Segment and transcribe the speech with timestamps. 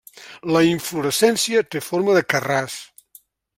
[0.55, 2.81] La inflorescència té forma de carràs.